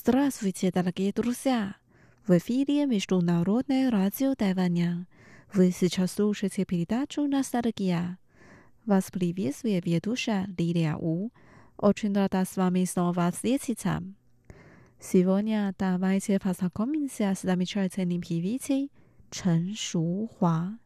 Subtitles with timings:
[0.00, 1.74] Здравствуйте, дорогие друзья!
[2.24, 5.08] В эфире Международное радио Тайваня.
[5.52, 8.16] Вы сейчас слушаете передачу «Ностальгия».
[8.86, 11.32] Вас приветствует ведущая Лилия У.
[11.76, 14.00] Очень рада с вами снова встретиться.
[15.00, 18.92] Сегодня давайте познакомимся с замечательным певицей
[19.32, 20.78] Чен Шу Хуа.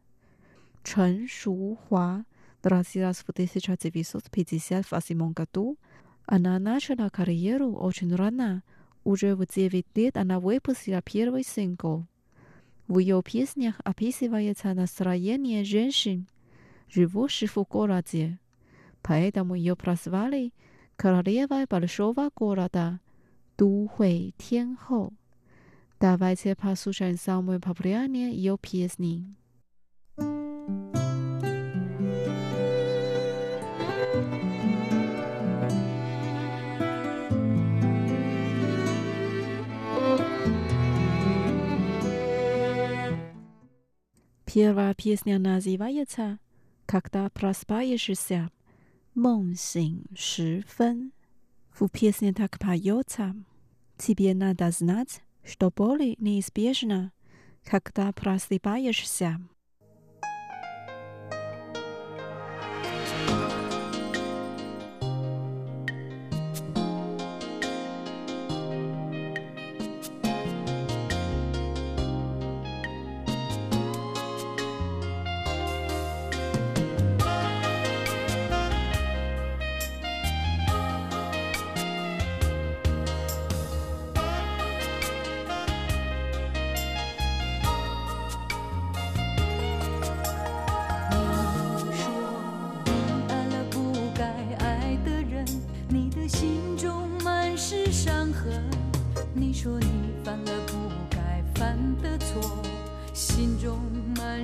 [0.83, 2.25] Чен Шу Шухуа
[2.63, 5.77] родилась в 1958 году.
[6.25, 8.63] Она начала карьеру очень рано–
[9.03, 12.05] уже в 9 лет она выпустила первый сингл.
[12.87, 16.27] В ее песнях описывается настроение женщин,
[16.89, 18.39] живущих в городе.
[19.01, 20.53] Поэтому ее прозвали
[20.95, 22.99] «Королевой большого города»
[23.57, 25.11] Духой Тенхо.
[25.99, 29.35] Давайте послушаем самые популярные ее песни.
[30.15, 31.12] Thank you.
[44.53, 46.37] Первая песня называется
[46.85, 48.51] «Когда просыпаешься,
[49.15, 51.11] Монсин Шифен».
[51.71, 53.35] В песне так поется.
[53.97, 57.11] Тебе надо знать, что боли неизбежно,
[57.63, 59.41] когда просыпаешься.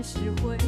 [0.10, 0.59] 是会。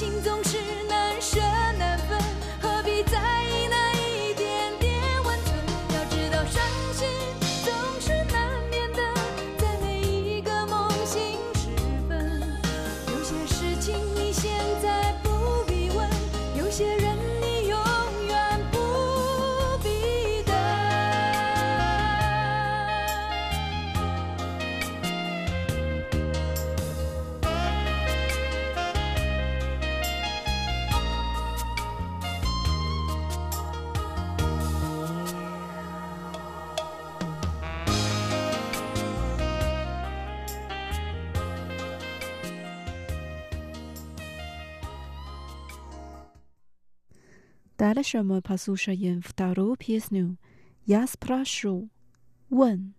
[0.00, 0.39] 心动
[47.80, 50.36] Дальше мы послушаем вторую песню
[50.84, 51.88] «Я спрошу».
[52.50, 52.92] 问。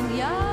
[0.00, 0.49] 想要。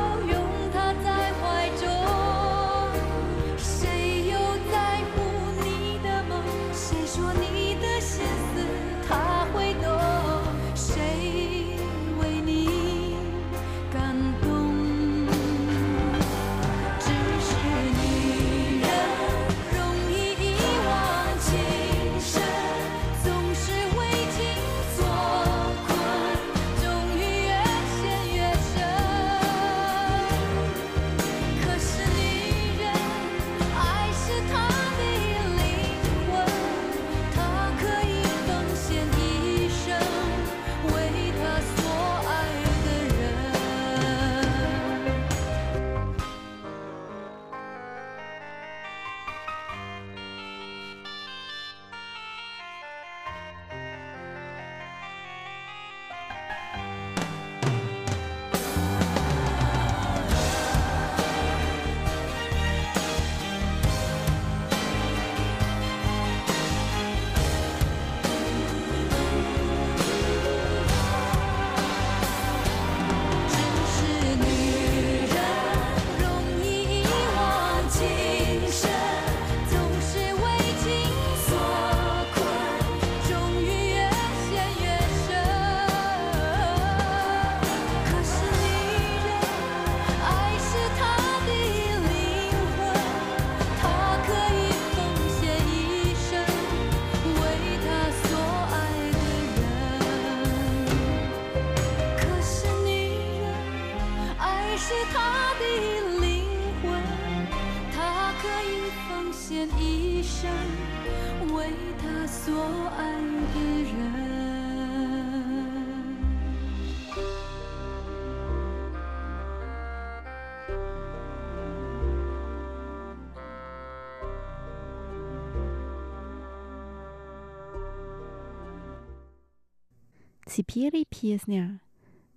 [130.58, 131.80] теперь песня.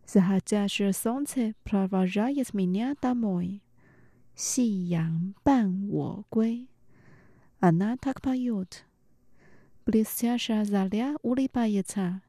[0.06, 3.62] Заходящее солнце провожает меня домой.
[4.34, 6.68] Сиян бан во гуй.
[7.60, 8.84] Она так поет.
[9.86, 12.20] Блестящая заря улыбается,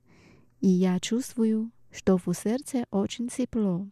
[0.61, 3.85] и я чувствую, что в сердце очень тепло.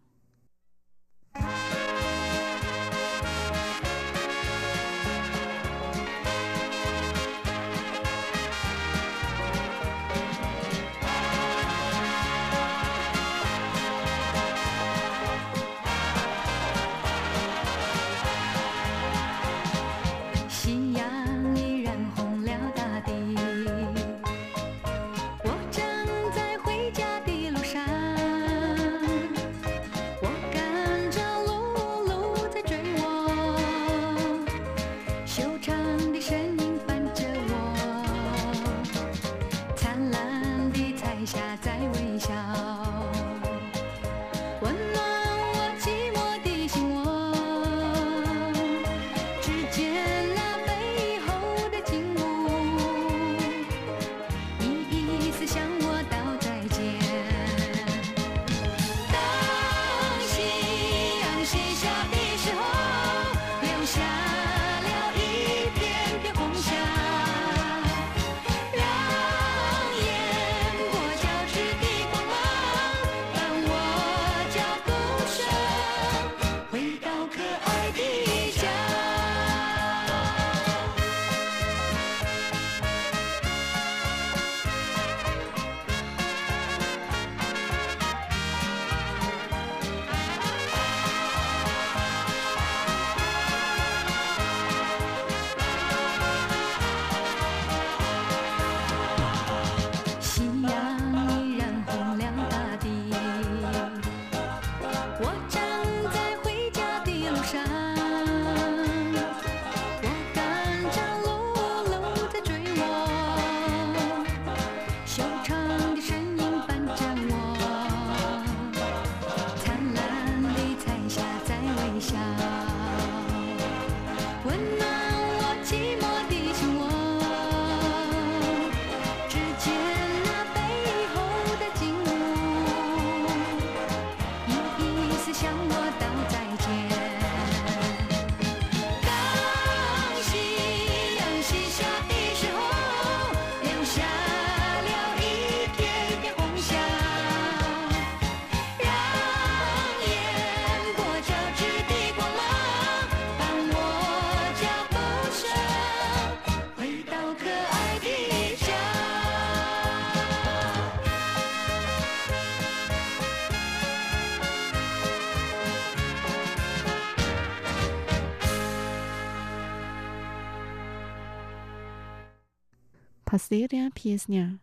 [173.30, 174.58] Pasiria piesnia,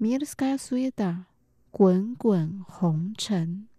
[0.00, 1.26] mirskaya sueda，
[1.70, 3.69] 滚滚红尘。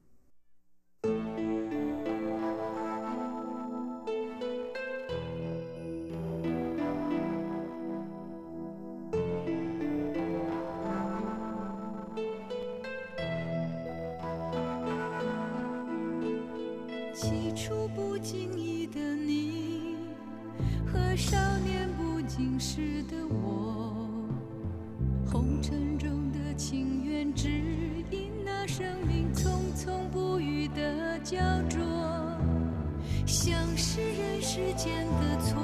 [35.42, 35.62] 错，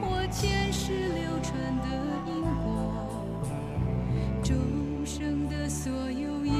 [0.00, 1.86] 或前世流传的
[2.26, 2.66] 因果，
[4.42, 4.54] 众
[5.06, 6.52] 生的所有也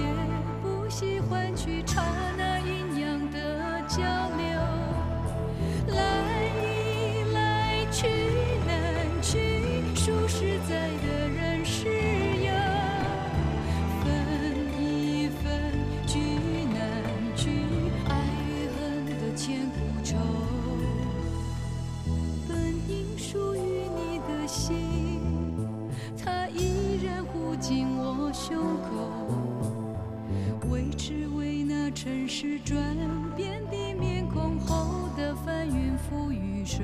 [0.63, 2.03] 不惜换取刹
[2.39, 3.99] 那阴阳的交
[4.37, 4.45] 流，
[5.95, 5.99] 来
[6.63, 6.65] 易
[7.33, 8.09] 来去
[8.67, 8.73] 难
[9.21, 10.89] 去，数十载
[28.47, 29.09] 胸口，
[30.71, 32.79] 为只为那尘世转
[33.35, 36.83] 变的面孔后的翻云覆雨手。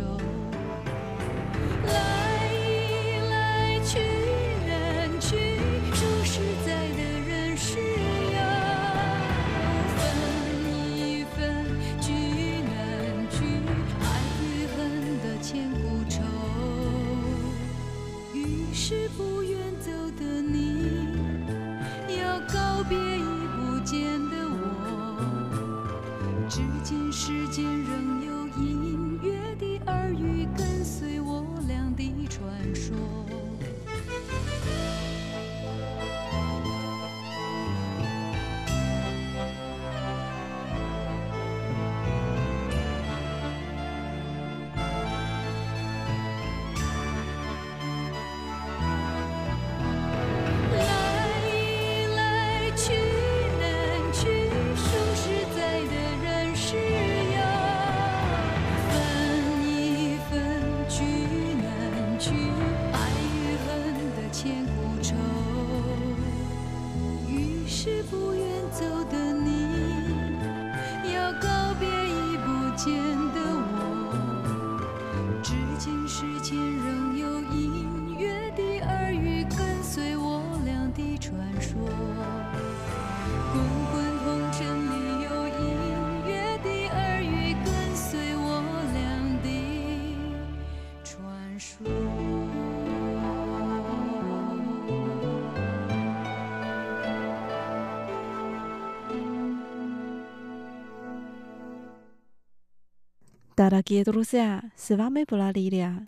[103.69, 106.07] Дорогие друзья, с вами была Лилия.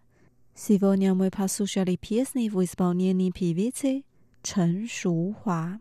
[0.55, 4.03] Сегодня мы послушали песни в исполнении певицы
[4.43, 5.79] Чен Шухуа.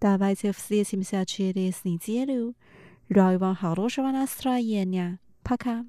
[0.00, 2.54] Давайте встретимся через неделю.
[3.08, 5.18] Желаю вам хорошего настроения.
[5.42, 5.84] Пока.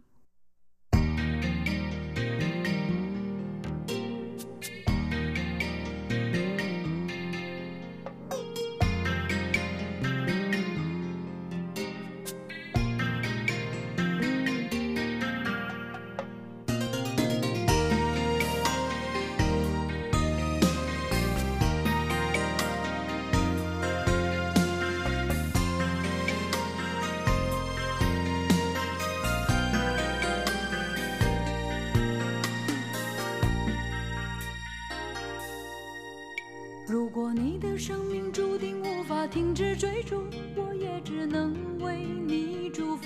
[37.77, 40.23] 生命注定无法停止追逐，
[40.57, 43.05] 我也只能为你祝福。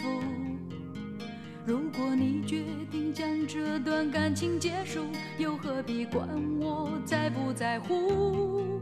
[1.66, 5.01] 如果你决定将这段感情结束，
[5.38, 6.29] 又何必管
[6.61, 8.81] 我在不在乎？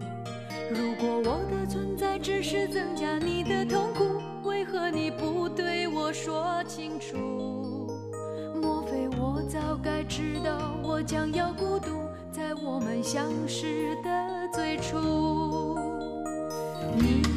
[0.70, 7.16] 如果我的存在只是增加你的痛苦，为何你不对我说清楚？
[8.60, 11.88] 莫非我早该知道我将要孤独，
[12.30, 15.47] 在我们相识的最初？
[16.98, 17.27] me.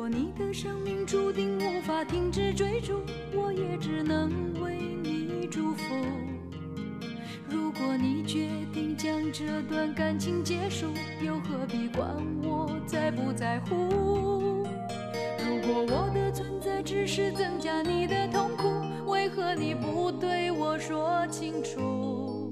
[0.00, 3.02] 果你的生命注定无法停止追逐，
[3.34, 4.30] 我也只能
[4.62, 5.94] 为你祝福。
[7.50, 10.86] 如果你决定将这段感情结束，
[11.22, 12.08] 又何必管
[12.42, 14.64] 我在不在乎？
[15.38, 18.70] 如果我的存在只是增加你的痛苦，
[19.04, 22.50] 为何你不对我说清楚？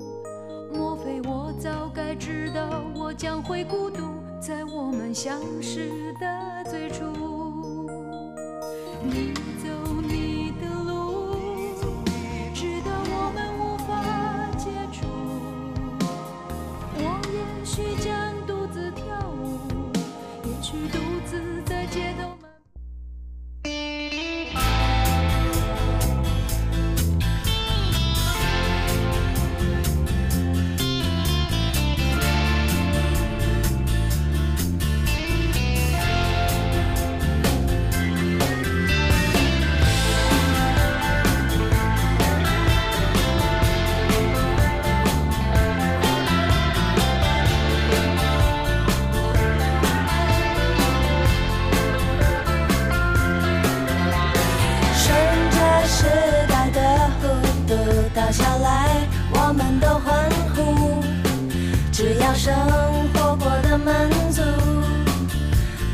[0.70, 4.02] 莫非我早该知道我将会孤独，
[4.38, 7.06] 在我们相识的最初？
[62.38, 62.54] 生
[63.12, 64.40] 活过得满足，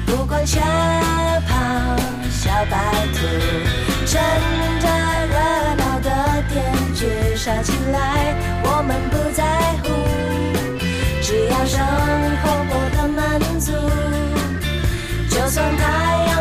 [0.05, 1.97] 不管小胖
[2.31, 2.77] 小白
[3.15, 3.19] 兔，
[4.05, 4.21] 趁
[4.79, 4.87] 着
[5.33, 5.35] 热
[5.79, 6.11] 闹的
[6.51, 6.55] 天
[6.95, 9.43] 去耍起来，我们不在
[9.83, 9.89] 乎，
[11.23, 11.83] 只要生
[12.43, 13.73] 活过得满足，
[15.31, 15.83] 就算太
[16.27, 16.34] 阳。